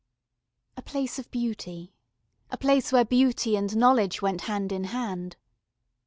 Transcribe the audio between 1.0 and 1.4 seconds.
of